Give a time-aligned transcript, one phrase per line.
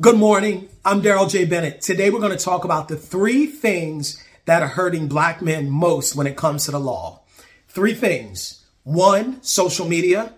[0.00, 0.70] Good morning.
[0.86, 1.44] I'm Darrell J.
[1.44, 1.82] Bennett.
[1.82, 6.16] Today we're going to talk about the three things that are hurting black men most
[6.16, 7.20] when it comes to the law.
[7.68, 8.64] Three things.
[8.84, 10.32] One, social media.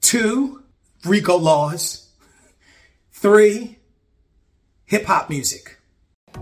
[0.00, 0.62] Two,
[1.04, 2.08] RICO laws.
[3.10, 3.80] Three,
[4.84, 5.79] hip hop music.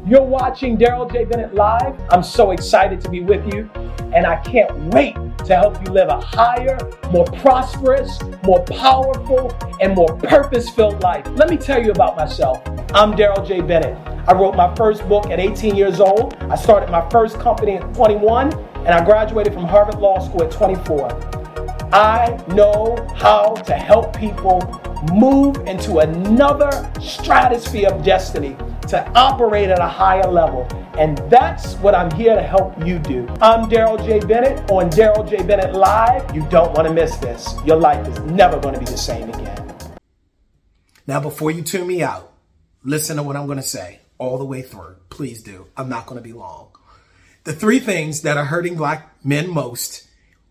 [0.06, 1.24] You're watching Darrell J.
[1.24, 1.94] Bennett Live.
[2.10, 3.68] I'm so excited to be with you,
[4.14, 5.14] and I can't wait
[5.44, 6.78] to help you live a higher,
[7.10, 11.26] more prosperous, more powerful, and more purpose filled life.
[11.32, 12.62] Let me tell you about myself.
[12.94, 13.60] I'm Darrell J.
[13.60, 13.98] Bennett.
[14.26, 16.34] I wrote my first book at 18 years old.
[16.50, 20.50] I started my first company at 21, and I graduated from Harvard Law School at
[20.50, 21.12] 24.
[21.92, 24.60] I know how to help people
[25.12, 28.56] move into another stratosphere of destiny
[28.88, 30.66] to operate at a higher level.
[30.98, 33.28] And that's what I'm here to help you do.
[33.40, 34.20] I'm Darrell J.
[34.20, 35.42] Bennett on Darrell J.
[35.42, 36.34] Bennett Live.
[36.34, 37.54] You don't want to miss this.
[37.66, 39.74] Your life is never going to be the same again.
[41.06, 42.32] Now, before you tune me out,
[42.82, 44.96] listen to what I'm going to say all the way through.
[45.10, 45.66] Please do.
[45.76, 46.70] I'm not going to be long.
[47.44, 50.06] The three things that are hurting black men most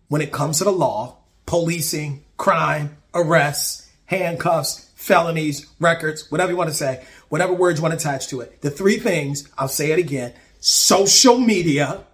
[0.08, 6.68] when it comes to the law, policing, crime, arrests, handcuffs, felonies, records, whatever you want
[6.68, 8.60] to say, whatever words you want to attach to it.
[8.60, 12.04] The three things, I'll say it again social media,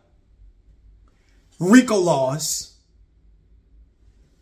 [1.58, 2.74] RICO laws,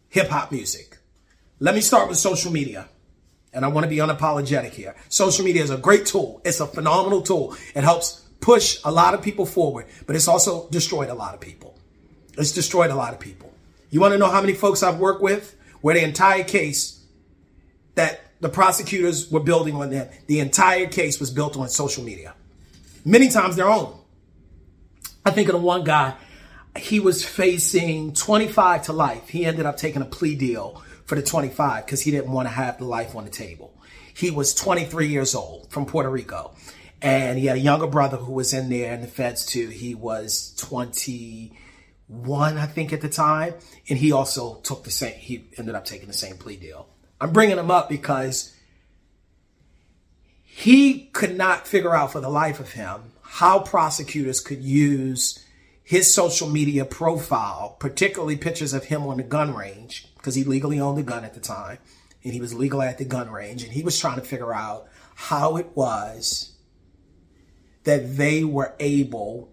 [0.09, 0.99] hip hop music.
[1.59, 2.89] Let me start with social media.
[3.55, 4.95] And I want to be unapologetic here.
[5.09, 6.41] Social media is a great tool.
[6.45, 7.55] It's a phenomenal tool.
[7.75, 11.41] It helps push a lot of people forward, but it's also destroyed a lot of
[11.41, 11.79] people.
[12.39, 13.53] It's destroyed a lot of people.
[13.91, 17.05] You want to know how many folks I've worked with where the entire case
[17.95, 20.09] that the prosecutors were building on them.
[20.27, 22.35] The entire case was built on social media.
[23.05, 23.97] Many times their own.
[25.25, 26.15] I think of the one guy,
[26.77, 29.29] he was facing 25 to life.
[29.29, 32.53] He ended up taking a plea deal for the 25 because he didn't want to
[32.53, 33.81] have the life on the table.
[34.13, 36.53] He was 23 years old from Puerto Rico.
[37.01, 39.69] And he had a younger brother who was in there in the feds too.
[39.69, 43.55] He was 21, I think, at the time.
[43.89, 46.89] And he also took the same, he ended up taking the same plea deal.
[47.23, 48.53] I'm bringing him up because
[50.43, 55.39] he could not figure out for the life of him how prosecutors could use
[55.85, 60.81] his social media profile, particularly pictures of him on the gun range, because he legally
[60.81, 61.79] owned a gun at the time,
[62.25, 64.89] and he was legal at the gun range, and he was trying to figure out
[65.15, 66.57] how it was
[67.85, 69.49] that they were able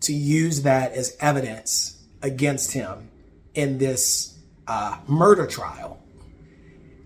[0.00, 3.10] to use that as evidence against him
[3.54, 5.99] in this uh, murder trial.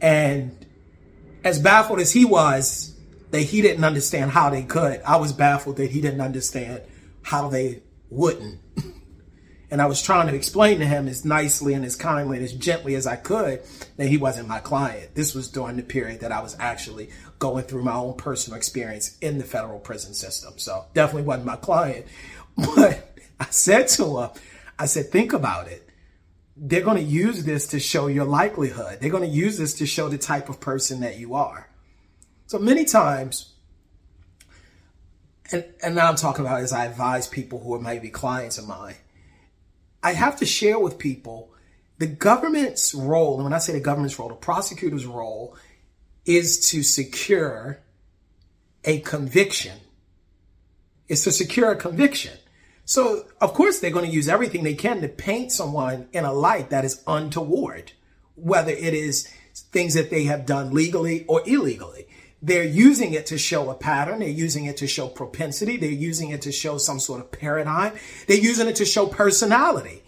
[0.05, 0.67] And
[1.45, 2.95] as baffled as he was
[3.31, 6.83] that he didn't understand how they could, I was baffled that he didn't understand
[7.23, 8.61] how they wouldn't.
[9.71, 12.53] and I was trying to explain to him as nicely and as kindly and as
[12.53, 13.63] gently as I could
[13.97, 15.15] that he wasn't my client.
[15.15, 19.17] This was during the period that I was actually going through my own personal experience
[19.23, 20.59] in the federal prison system.
[20.59, 22.05] So definitely wasn't my client.
[22.77, 24.31] But I said to him,
[24.79, 25.89] I said, think about it
[26.57, 28.99] they're going to use this to show your likelihood.
[29.01, 31.69] They're going to use this to show the type of person that you are.
[32.47, 33.53] So many times,
[35.51, 38.69] and, and now I'm talking about as I advise people who are maybe clients of
[38.69, 38.95] mine,
[40.03, 41.51] I have to share with people
[41.99, 45.57] the government's role, and when I say the government's role, the prosecutor's role
[46.25, 47.81] is to secure
[48.85, 49.79] a conviction.
[51.09, 52.33] Is to secure a conviction.
[52.85, 56.33] So, of course, they're going to use everything they can to paint someone in a
[56.33, 57.93] light that is untoward,
[58.35, 62.07] whether it is things that they have done legally or illegally.
[62.43, 64.19] They're using it to show a pattern.
[64.19, 65.79] They're using it to show propensity.
[65.79, 67.95] They're using it to show some sort of paradigm.
[68.27, 70.03] They're using it to show personality.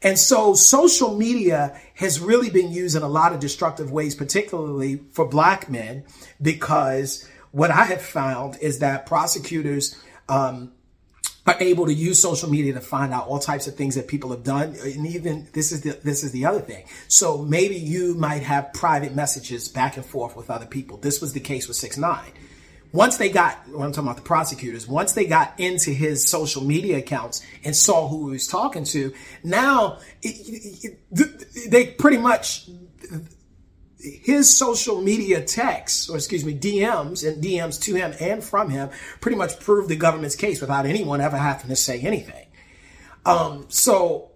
[0.00, 5.00] And so social media has really been used in a lot of destructive ways, particularly
[5.12, 6.04] for black men,
[6.40, 9.96] because what I have found is that prosecutors,
[10.28, 10.72] um,
[11.48, 14.30] are able to use social media to find out all types of things that people
[14.30, 14.76] have done.
[14.84, 16.84] And even this is the this is the other thing.
[17.08, 20.98] So maybe you might have private messages back and forth with other people.
[20.98, 22.20] This was the case with 6 9
[22.90, 26.64] once they got when i'm talking about the prosecutors once they got into his social
[26.64, 29.12] media accounts and saw who he was talking to
[29.44, 32.70] now it, it, they pretty much
[34.00, 38.90] his social media texts, or excuse me, DMs and DMs to him and from him
[39.20, 42.46] pretty much proved the government's case without anyone ever having to say anything.
[43.26, 44.30] Um, so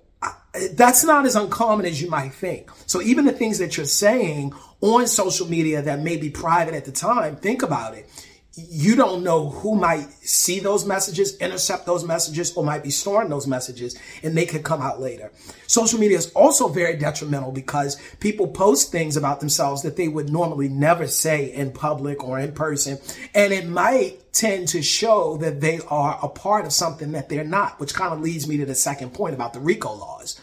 [0.73, 2.71] that's not as uncommon as you might think.
[2.87, 6.85] So even the things that you're saying on social media that may be private at
[6.85, 8.09] the time, think about it.
[8.55, 13.31] You don't know who might see those messages, intercept those messages, or might be storing
[13.31, 15.33] those messages, and they could come out later.
[15.67, 20.31] Social media is also very detrimental because people post things about themselves that they would
[20.31, 22.99] normally never say in public or in person,
[23.35, 27.45] and it might tend to show that they are a part of something that they're
[27.45, 30.39] not, which kind of leads me to the second point about the RICO laws.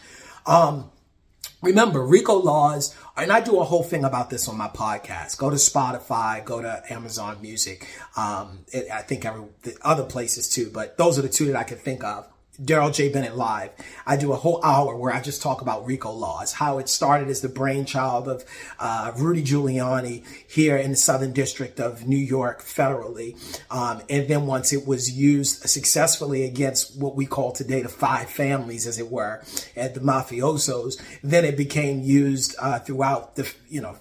[0.46, 0.90] Um,
[1.62, 5.36] remember, RICO laws and I do a whole thing about this on my podcast.
[5.38, 7.86] Go to Spotify, go to Amazon Music.
[8.16, 9.44] Um, it, I think every
[9.82, 12.26] other places too, but those are the two that I can think of.
[12.62, 13.08] Darrell J.
[13.08, 13.70] Bennett Live.
[14.06, 17.28] I do a whole hour where I just talk about RICO laws, how it started
[17.28, 18.44] as the brainchild of
[18.78, 23.36] uh, Rudy Giuliani here in the Southern District of New York federally.
[23.70, 28.28] Um, and then once it was used successfully against what we call today the five
[28.28, 29.42] families, as it were,
[29.76, 33.96] and the mafiosos, then it became used uh, throughout the, you know,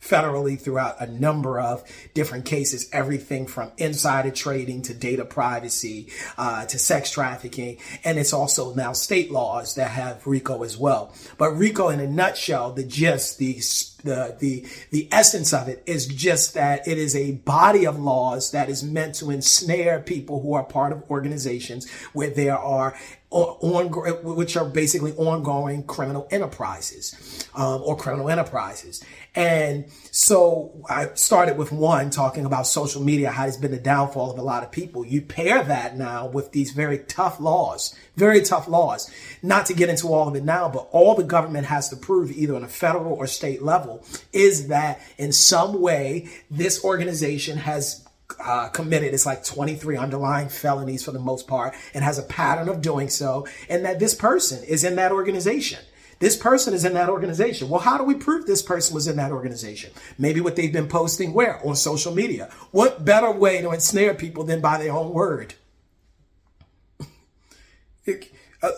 [0.00, 6.08] federally throughout a number of different cases, everything from insider trading to data privacy
[6.38, 7.78] uh, to sex trafficking.
[8.04, 11.12] And it's also now state laws that have RICO as well.
[11.38, 13.60] But RICO, in a nutshell, the gist, the
[14.04, 18.50] the the the essence of it is just that it is a body of laws
[18.52, 22.94] that is meant to ensnare people who are part of organizations where there are
[23.30, 23.86] on,
[24.24, 29.02] which are basically ongoing criminal enterprises um, or criminal enterprises.
[29.36, 34.32] And so I started with one talking about social media, how it's been the downfall
[34.32, 35.06] of a lot of people.
[35.06, 39.08] You pair that now with these very tough laws, very tough laws.
[39.42, 42.32] Not to get into all of it now, but all the government has to prove
[42.32, 43.89] either on a federal or state level
[44.32, 48.04] is that in some way this organization has
[48.38, 52.68] uh, committed it's like 23 underlying felonies for the most part and has a pattern
[52.68, 55.80] of doing so and that this person is in that organization.
[56.20, 57.68] This person is in that organization.
[57.68, 59.90] Well how do we prove this person was in that organization?
[60.18, 61.64] Maybe what they've been posting where?
[61.66, 62.50] On social media.
[62.70, 65.54] What better way to ensnare people than by their own word?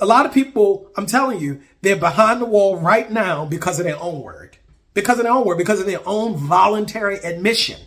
[0.00, 3.84] A lot of people i'm telling you they're behind the wall right now because of
[3.84, 4.58] their own word
[4.94, 7.78] because of their own word because of their own voluntary admission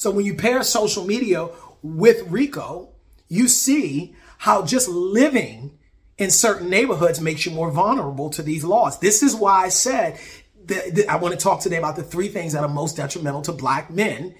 [0.00, 1.50] so when you pair social media
[1.82, 2.88] with RICO,
[3.28, 5.78] you see how just living
[6.16, 8.98] in certain neighborhoods makes you more vulnerable to these laws.
[9.00, 10.18] This is why I said
[10.64, 13.42] that, that I want to talk today about the three things that are most detrimental
[13.42, 14.34] to black men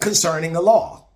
[0.00, 1.08] concerning the law.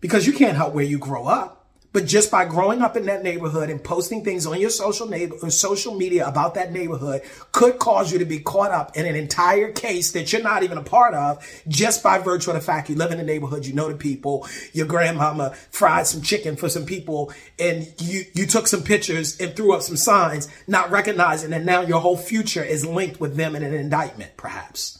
[0.00, 1.59] Because you can't help where you grow up.
[1.92, 5.34] But just by growing up in that neighborhood and posting things on your social neighbor
[5.42, 9.16] or social media about that neighborhood could cause you to be caught up in an
[9.16, 12.88] entire case that you're not even a part of just by virtue of the fact
[12.88, 16.68] you live in the neighborhood, you know the people, your grandmama fried some chicken for
[16.68, 21.50] some people and you, you took some pictures and threw up some signs, not recognizing
[21.50, 24.99] that now your whole future is linked with them in an indictment, perhaps.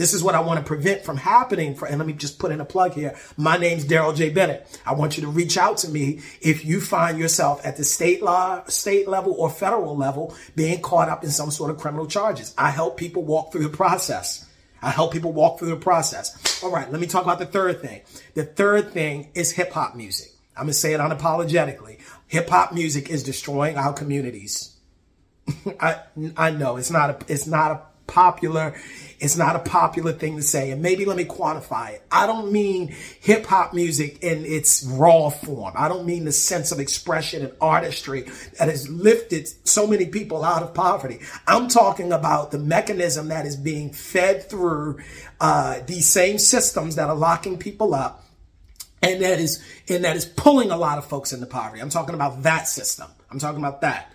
[0.00, 1.74] This is what I want to prevent from happening.
[1.74, 3.18] For, and let me just put in a plug here.
[3.36, 4.30] My name's Darrell J.
[4.30, 4.80] Bennett.
[4.86, 8.22] I want you to reach out to me if you find yourself at the state
[8.22, 12.54] law, state level or federal level being caught up in some sort of criminal charges.
[12.56, 14.48] I help people walk through the process.
[14.80, 16.62] I help people walk through the process.
[16.64, 18.00] All right, let me talk about the third thing.
[18.32, 20.30] The third thing is hip hop music.
[20.56, 21.98] I'm going to say it unapologetically.
[22.28, 24.74] Hip hop music is destroying our communities.
[25.78, 26.00] I
[26.38, 28.74] I know it's not a it's not a popular.
[29.18, 30.70] It's not a popular thing to say.
[30.70, 32.02] And maybe let me quantify it.
[32.10, 35.74] I don't mean hip hop music in its raw form.
[35.76, 38.22] I don't mean the sense of expression and artistry
[38.58, 41.20] that has lifted so many people out of poverty.
[41.46, 44.98] I'm talking about the mechanism that is being fed through
[45.40, 48.24] uh, these same systems that are locking people up
[49.02, 51.80] and that is and that is pulling a lot of folks into poverty.
[51.80, 53.08] I'm talking about that system.
[53.30, 54.12] I'm talking about that.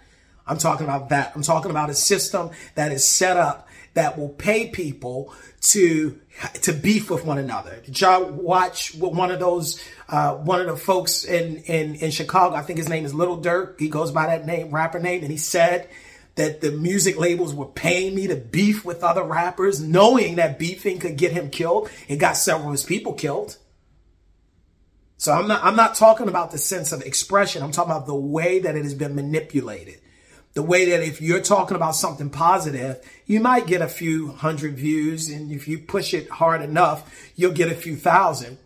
[0.48, 1.32] I'm talking about that.
[1.36, 6.20] I'm talking about a system that is set up that will pay people to
[6.62, 7.82] to beef with one another.
[7.86, 12.56] Did y'all watch one of those uh, one of the folks in, in in Chicago?
[12.56, 13.80] I think his name is Little Durk.
[13.80, 15.90] He goes by that name, rapper name, and he said
[16.36, 21.00] that the music labels were paying me to beef with other rappers, knowing that beefing
[21.00, 21.90] could get him killed.
[22.10, 23.56] It got several of his people killed.
[25.18, 27.64] So I'm not I'm not talking about the sense of expression.
[27.64, 30.02] I'm talking about the way that it has been manipulated
[30.56, 34.76] the way that if you're talking about something positive, you might get a few hundred
[34.76, 35.30] views.
[35.30, 38.58] And if you push it hard enough, you'll get a few thousand.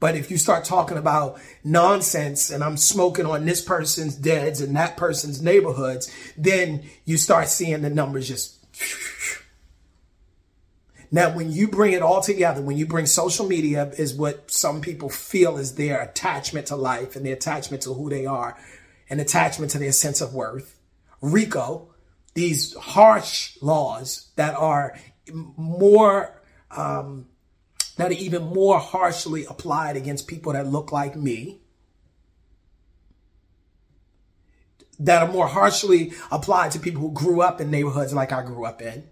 [0.00, 4.74] But if you start talking about nonsense and I'm smoking on this person's deads and
[4.74, 8.58] that person's neighborhoods, then you start seeing the numbers just.
[11.12, 14.80] Now, when you bring it all together, when you bring social media is what some
[14.80, 18.56] people feel is their attachment to life and their attachment to who they are
[19.08, 20.79] and attachment to their sense of worth
[21.20, 21.94] RICO,
[22.34, 24.96] these harsh laws that are
[25.32, 27.26] more um,
[27.96, 31.60] that are even more harshly applied against people that look like me,
[34.98, 38.64] that are more harshly applied to people who grew up in neighborhoods like I grew
[38.64, 39.04] up in,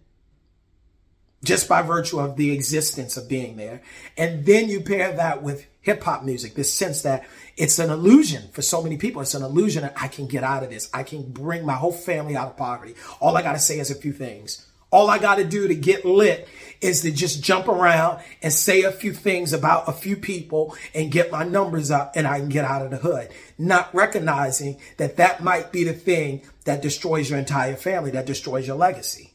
[1.44, 3.82] just by virtue of the existence of being there.
[4.16, 7.26] And then you pair that with hip hop music, this sense that
[7.56, 9.22] it's an illusion for so many people.
[9.22, 10.90] It's an illusion that I can get out of this.
[10.92, 12.94] I can bring my whole family out of poverty.
[13.20, 14.66] All I got to say is a few things.
[14.90, 16.48] All I got to do to get lit
[16.80, 21.12] is to just jump around and say a few things about a few people and
[21.12, 23.28] get my numbers up and I can get out of the hood.
[23.58, 28.66] Not recognizing that that might be the thing that destroys your entire family, that destroys
[28.66, 29.34] your legacy.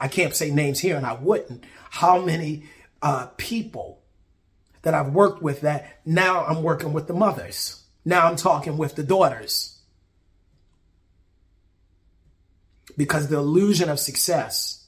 [0.00, 1.64] I can't say names here and I wouldn't.
[1.90, 2.64] How many
[3.02, 4.02] uh, people
[4.86, 7.82] that I've worked with that now I'm working with the mothers.
[8.04, 9.78] Now I'm talking with the daughters
[12.96, 14.86] because the illusion of success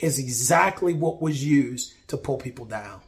[0.00, 3.00] is exactly what was used to pull people down.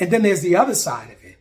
[0.00, 1.38] And then there's the other side of it.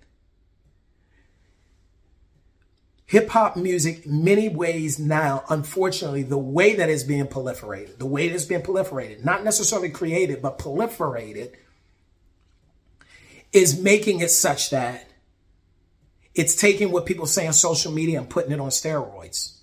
[3.08, 8.28] Hip hop music, many ways now, unfortunately, the way that it's being proliferated, the way
[8.28, 11.54] it's being proliferated, not necessarily created, but proliferated,
[13.54, 15.08] is making it such that
[16.34, 19.56] it's taking what people say on social media and putting it on steroids.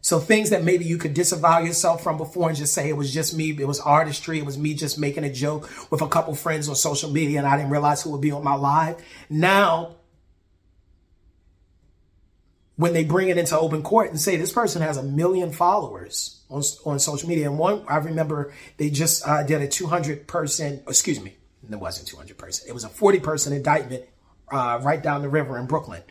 [0.00, 3.12] So things that maybe you could disavow yourself from before and just say it was
[3.12, 6.34] just me, it was artistry, it was me just making a joke with a couple
[6.34, 9.02] friends on social media and I didn't realize who would be on my live.
[9.30, 9.96] Now,
[12.76, 16.40] when they bring it into open court and say this person has a million followers
[16.50, 17.48] on, on social media.
[17.48, 21.36] And one, I remember they just uh, did a 200 person, excuse me,
[21.70, 22.68] it wasn't 200 person.
[22.68, 24.04] It was a 40 person indictment
[24.50, 26.02] uh, right down the river in Brooklyn.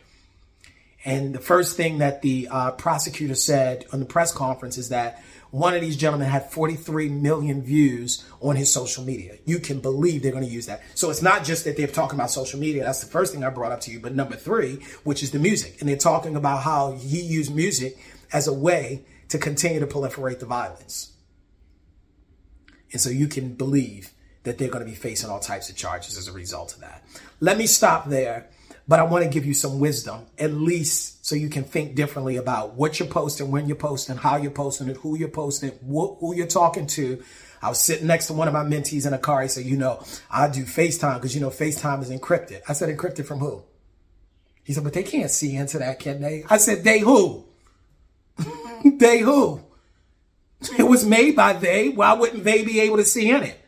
[1.04, 5.22] And the first thing that the uh, prosecutor said on the press conference is that
[5.54, 9.36] one of these gentlemen had 43 million views on his social media.
[9.44, 10.82] You can believe they're going to use that.
[10.96, 12.82] So it's not just that they're talking about social media.
[12.82, 14.00] That's the first thing I brought up to you.
[14.00, 15.76] But number three, which is the music.
[15.78, 17.96] And they're talking about how he used music
[18.32, 21.12] as a way to continue to proliferate the violence.
[22.90, 24.10] And so you can believe
[24.42, 27.04] that they're going to be facing all types of charges as a result of that.
[27.38, 28.48] Let me stop there,
[28.86, 32.36] but I want to give you some wisdom, at least so you can think differently
[32.36, 35.80] about what you're posting, when you're posting, how you're posting it, who you're posting it,
[35.86, 37.22] who you're talking to.
[37.62, 39.40] I was sitting next to one of my mentees in a car.
[39.40, 42.60] He said, you know, I do FaceTime because, you know, FaceTime is encrypted.
[42.68, 43.62] I said, encrypted from who?
[44.64, 46.44] He said, but they can't see into that, can they?
[46.50, 47.46] I said, they who?
[48.84, 49.62] they who?
[50.78, 51.88] It was made by they.
[51.88, 53.63] Why wouldn't they be able to see in it?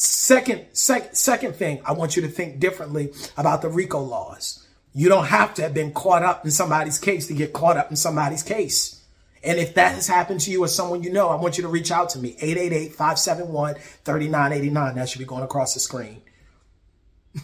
[0.00, 4.64] Second, sec, second thing, I want you to think differently about the RICO laws.
[4.94, 7.90] You don't have to have been caught up in somebody's case to get caught up
[7.90, 9.02] in somebody's case.
[9.42, 11.68] And if that has happened to you or someone you know, I want you to
[11.68, 12.36] reach out to me.
[12.40, 14.94] 888-571-3989.
[14.94, 16.22] That should be going across the screen.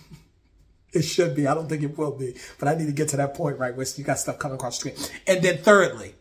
[0.92, 1.48] it should be.
[1.48, 2.36] I don't think it will be.
[2.60, 4.78] But I need to get to that point, right, where you got stuff coming across
[4.78, 4.94] the screen.
[5.26, 6.14] And then thirdly,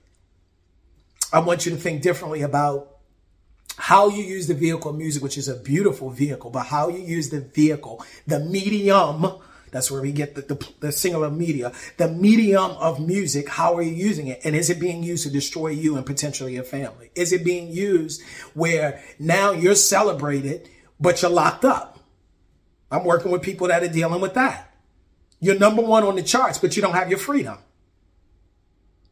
[1.31, 2.92] I want you to think differently about
[3.77, 7.29] how you use the vehicle music, which is a beautiful vehicle, but how you use
[7.29, 9.25] the vehicle, the medium,
[9.71, 13.81] that's where we get the, the, the, singular media, the medium of music, how are
[13.81, 14.41] you using it?
[14.43, 17.09] And is it being used to destroy you and potentially your family?
[17.15, 18.21] Is it being used
[18.53, 21.99] where now you're celebrated, but you're locked up?
[22.91, 24.71] I'm working with people that are dealing with that.
[25.39, 27.57] You're number one on the charts, but you don't have your freedom.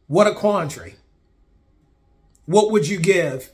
[0.06, 0.94] What a quandary.
[2.46, 3.50] What would you give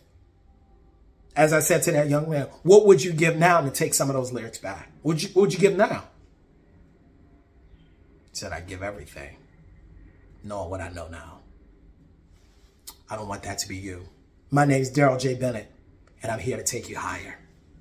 [1.38, 4.10] as I said to that young man, what would you give now to take some
[4.10, 4.90] of those lyrics back?
[5.04, 6.08] Would you, would you give now?
[8.30, 9.36] He said, I give everything,
[10.42, 11.38] knowing what I know now.
[13.08, 14.08] I don't want that to be you.
[14.50, 15.36] My name is Darrell J.
[15.36, 15.70] Bennett,
[16.24, 17.38] and I'm here to take you higher.